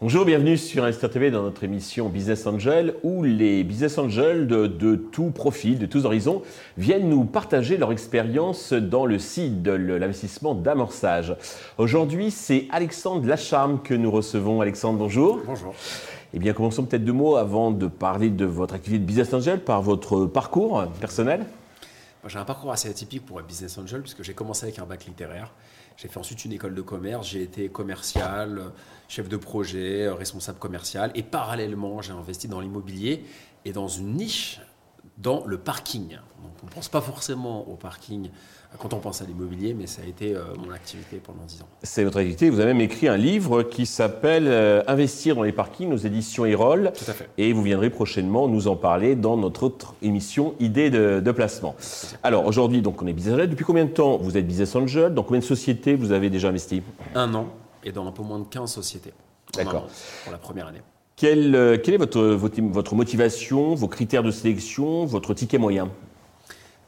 [0.00, 4.66] Bonjour, bienvenue sur Investir TV dans notre émission Business Angel où les business angels de,
[4.66, 6.42] de tout profil, de tous horizons
[6.76, 11.36] viennent nous partager leur expérience dans le site de l'investissement d'amorçage.
[11.78, 14.60] Aujourd'hui, c'est Alexandre Lacharme que nous recevons.
[14.60, 15.40] Alexandre, bonjour.
[15.46, 15.74] Bonjour.
[16.36, 19.64] Eh bien, commençons peut-être deux mots avant de parler de votre activité de business angel
[19.64, 21.46] par votre parcours personnel.
[22.26, 25.06] J'ai un parcours assez atypique pour être business angel puisque j'ai commencé avec un bac
[25.06, 25.54] littéraire.
[25.96, 28.64] J'ai fait ensuite une école de commerce, j'ai été commercial,
[29.08, 33.24] chef de projet, responsable commercial et parallèlement j'ai investi dans l'immobilier
[33.64, 34.60] et dans une niche
[35.18, 36.08] dans le parking.
[36.10, 38.30] Donc on ne pense pas forcément au parking
[38.78, 41.68] quand on pense à l'immobilier, mais ça a été euh, mon activité pendant 10 ans.
[41.82, 42.50] C'est votre activité.
[42.50, 46.44] Vous avez même écrit un livre qui s'appelle euh, Investir dans les parkings aux éditions
[46.44, 46.92] Erol.
[46.94, 47.28] Tout à fait.
[47.38, 51.74] Et vous viendrez prochainement nous en parler dans notre autre émission Idées de, de placement.
[52.22, 53.50] Alors aujourd'hui, donc on est business angel.
[53.50, 55.14] Depuis combien de temps vous êtes business angel?
[55.14, 56.82] Dans combien de sociétés vous avez déjà investi?
[57.14, 57.48] Un an
[57.84, 59.12] et dans un peu moins de 15 sociétés.
[59.54, 59.86] D'accord.
[60.24, 60.82] Pour la première année.
[61.16, 65.90] Quelle, euh, quelle est votre, votre, votre motivation, vos critères de sélection, votre ticket moyen?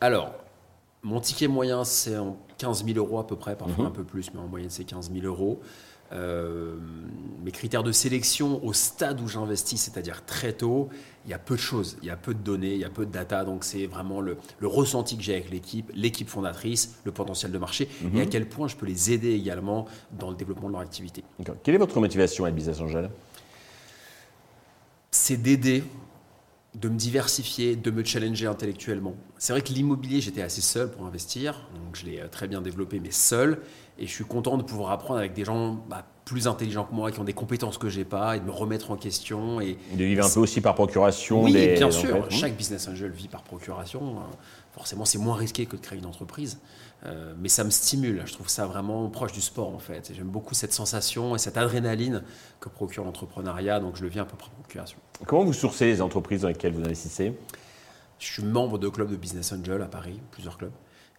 [0.00, 0.32] Alors,
[1.02, 3.90] mon ticket moyen, c'est en 15 000 euros à peu près, parfois Mhm.
[3.90, 5.60] un peu plus, mais en moyenne, c'est 15 000 euros.
[6.12, 6.76] Euh,
[7.44, 10.88] mes critères de sélection au stade où j'investis, c'est-à-dire très tôt,
[11.26, 12.90] il y a peu de choses, il y a peu de données, il y a
[12.90, 16.94] peu de data, donc c'est vraiment le, le ressenti que j'ai avec l'équipe, l'équipe fondatrice,
[17.04, 19.86] le potentiel de marché, et à quel point je peux les aider également
[20.18, 21.24] dans le développement de leur activité.
[21.62, 23.10] Quelle est votre motivation à business angel?
[25.14, 25.84] C'est d'aider,
[26.74, 29.14] de me diversifier, de me challenger intellectuellement.
[29.44, 32.62] C'est vrai que l'immobilier, j'étais assez seul pour investir, donc je l'ai euh, très bien
[32.62, 33.60] développé, mais seul.
[33.98, 37.12] Et je suis content de pouvoir apprendre avec des gens bah, plus intelligents que moi,
[37.12, 39.60] qui ont des compétences que j'ai pas, et de me remettre en question.
[39.60, 42.26] Et De vivre un peu aussi par procuration oui, des bien sûr.
[42.30, 44.16] Chaque business angel vit par procuration.
[44.16, 44.20] Euh,
[44.72, 46.58] Forcément, c'est moins risqué que de créer une entreprise.
[47.04, 48.22] Euh, mais ça me stimule.
[48.24, 50.10] Je trouve ça vraiment proche du sport, en fait.
[50.16, 52.22] J'aime beaucoup cette sensation et cette adrénaline
[52.60, 53.78] que procure l'entrepreneuriat.
[53.78, 54.96] Donc, je le vis un peu par procuration.
[55.26, 57.34] Comment vous sourcez les entreprises dans lesquelles vous investissez?
[58.24, 60.72] Je suis membre de clubs de business angel à Paris, plusieurs clubs.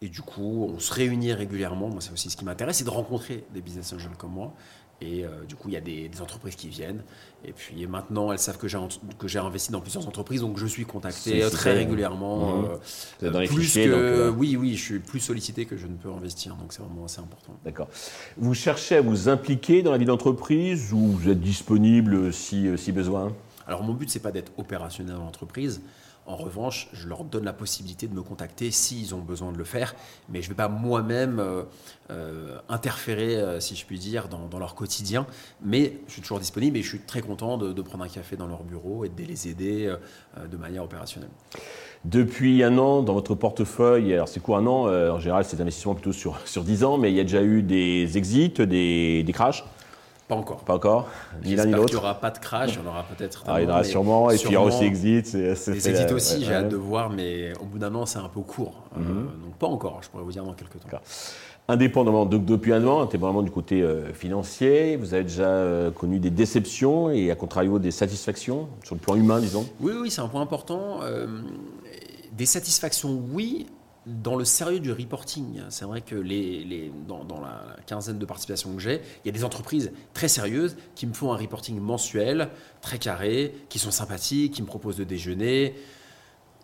[0.00, 1.88] Et du coup, on se réunit régulièrement.
[1.88, 4.54] Moi, c'est aussi ce qui m'intéresse, c'est de rencontrer des business angels comme moi.
[5.02, 7.02] Et euh, du coup, il y a des, des entreprises qui viennent.
[7.44, 10.56] Et puis maintenant, elles savent que j'ai, ent- que j'ai investi dans plusieurs entreprises, donc
[10.56, 12.62] je suis contacté très régulièrement.
[12.62, 12.68] Mhm.
[13.24, 15.76] euh, dans les plus fichiers, que, donc, euh, oui, oui, je suis plus sollicité que
[15.76, 17.52] je ne peux investir, donc c'est vraiment assez important.
[17.62, 17.88] D'accord.
[18.38, 22.78] Vous cherchez à vous impliquer dans la vie d'entreprise ou vous êtes disponible si, euh,
[22.78, 23.34] si besoin?
[23.66, 25.82] Alors mon but, c'est pas d'être opérationnel dans l'entreprise.
[26.26, 29.64] En revanche, je leur donne la possibilité de me contacter s'ils ont besoin de le
[29.64, 29.94] faire,
[30.28, 31.62] mais je ne vais pas moi-même euh,
[32.10, 35.26] euh, interférer, euh, si je puis dire, dans, leur quotidien.
[35.62, 38.48] Mais je suis toujours disponible et je suis très content de, prendre un café dans
[38.48, 39.94] leur bureau et de les aider
[40.50, 41.30] de manière opérationnelle.
[42.04, 44.88] Depuis un an, dans votre portefeuille, alors c'est quoi un an?
[44.88, 47.42] En général, c'est des investissements plutôt sur, sur 10 ans, mais il y a déjà
[47.42, 49.64] eu des exits, des, des crashs?
[50.28, 50.56] Pas encore.
[50.64, 52.86] Pas encore Ni l'un ni J'espère qu'il n'y l'autre aura pas de crash, il y
[52.86, 53.44] en aura peut-être.
[53.46, 55.26] Ah, il y en aura sûrement, et puis il y aura aussi exit.
[55.28, 56.54] fait, exits euh, aussi, ouais, j'ai ouais.
[56.54, 58.82] hâte de voir, mais au bout d'un an, c'est un peu court.
[58.96, 59.24] Euh, Mhm.
[59.44, 60.98] donc pas encore, je pourrais vous dire dans quelques temps.
[61.68, 66.18] Indépendamment, donc depuis un an, indépendamment du côté euh, financier, vous avez déjà euh, connu
[66.20, 69.66] des déceptions et à contrario des satisfactions sur le plan humain, disons?
[69.80, 71.00] Oui, oui, c'est un point important.
[72.32, 73.66] Des satisfactions, oui,
[74.06, 75.62] dans le sérieux du reporting.
[75.68, 79.28] C'est vrai que les, les- dans, dans la quinzaine de participations que j'ai, il y
[79.30, 82.48] a des entreprises très sérieuses qui me font un reporting mensuel,
[82.80, 85.74] très carré, qui sont sympathiques, qui me proposent de déjeuner.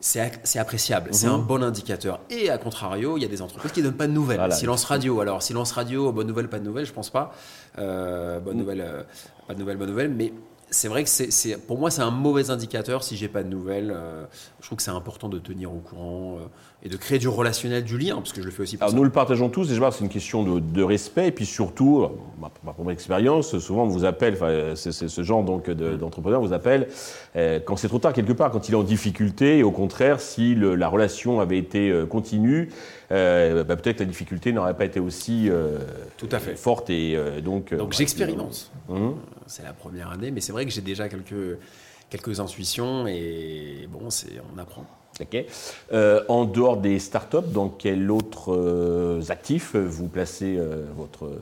[0.01, 1.33] C'est appréciable, c'est Mhm.
[1.35, 2.19] un bon indicateur.
[2.29, 4.39] Et à contrario, il y a des entreprises qui ne donnent pas de nouvelles.
[4.39, 4.55] Voilà.
[4.57, 5.21] Silence radio.
[5.21, 7.33] Alors, silence radio, bonne nouvelle, pas de nouvelle, je pense pas.
[7.79, 9.03] Euh, bonne nouvelle, euh,
[9.47, 10.11] pas de nouvelle, bonne nouvelle.
[10.11, 10.33] Mais
[10.73, 13.93] c'est vrai que c'est, pour moi, c'est un mauvais indicateur si j'ai pas de nouvelles.
[13.95, 14.25] Euh,
[14.61, 16.47] je trouve que c'est important de tenir au courant euh,
[16.85, 18.91] et de créer du relationnel, du lien, parce que je le fais aussi pour Alors
[18.91, 18.97] ça.
[18.97, 21.31] nous le partageons tous, et je vois que c'est une question de, de respect, et
[21.31, 22.09] puis surtout, euh,
[22.41, 25.95] bah, bah, pour mon expérience, souvent on vous appelle, enfin, c'est, ce genre donc de-
[25.97, 26.89] d'entrepreneur vous appelle
[27.37, 30.21] euh, quand c'est trop tard quelque part, quand il est en difficulté, et au contraire,
[30.21, 32.71] si le- la relation avait été euh, continue,
[33.13, 35.79] euh, bah, peut-être la difficulté n'aurait pas été aussi euh,
[36.17, 36.57] Tout à fait.
[36.57, 37.73] forte, et euh, donc...
[37.73, 37.99] euh, Donc voilà.
[37.99, 38.71] j'expérimente.
[38.89, 39.15] Mhm.
[39.47, 41.59] C'est la première année, mais c'est vrai que j'ai déjà quelques,
[42.11, 44.85] quelques intuitions et bon, c'est, on apprend.
[45.21, 45.37] Ok.
[45.93, 51.39] Euh, en dehors des startups, dans quel autre euh, actif vous placez euh, votre euh,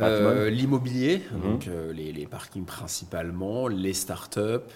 [0.00, 1.42] Euh, l'immobilier, Mhm.
[1.42, 4.72] donc les, les parkings principalement, les startups.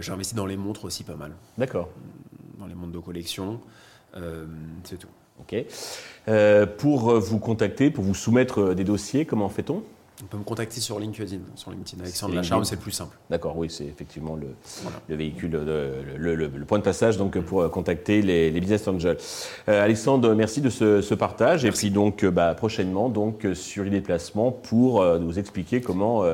[0.00, 1.88] J'ai investi dans les montres aussi pas mal, D'accord.
[2.60, 3.60] dans les montres de collection.
[4.84, 5.08] C'est tout.
[5.40, 5.54] Ok.
[6.78, 9.82] Pour vous contacter, pour vous soumettre des dossiers, comment fait-on?
[10.22, 12.00] On peut me contacter sur LinkedIn, sur LinkedIn.
[12.00, 13.16] Alexandre Lacharme, c'est le plus simple.
[13.30, 14.46] D'accord, oui, c'est effectivement le,
[15.08, 19.16] le véhicule, le, le, point de passage donc, pour euh, contacter les, business angels.
[19.68, 21.64] Euh, Alexandre, merci de ce, partage.
[21.64, 26.24] Et puis donc, euh, bah, prochainement, donc, sur l'idée de placement pour nous expliquer comment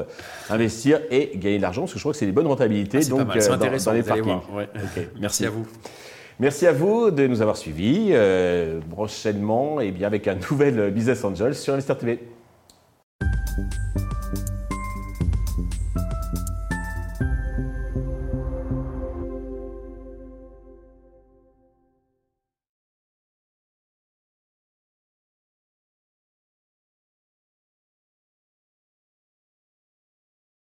[0.51, 3.09] investir et gagner de l'argent, parce que je crois que c'est des bonnes rentabilités ah,
[3.09, 4.41] donc, dans, intéressant, les parkings.
[5.21, 5.67] Merci à vous.
[6.39, 8.13] Merci à vous de nous avoir suivis.
[8.91, 12.21] prochainement, et eh bien, avec un nouvel Business Angel sur Investor TV.
[13.57, 13.90] Thank you.